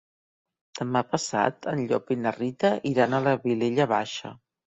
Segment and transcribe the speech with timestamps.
[0.79, 4.35] Demà passat en Llop i na Rita iran a la Vilella Baixa.